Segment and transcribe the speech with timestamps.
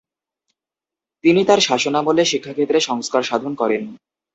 [1.23, 3.83] তিনি তার শাসনামলে শিক্ষাক্ষেত্রে সংস্কার সাধন করেন।